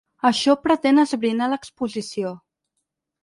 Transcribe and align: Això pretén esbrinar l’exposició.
Això 0.27 0.53
pretén 0.61 1.01
esbrinar 1.03 1.49
l’exposició. 1.51 2.31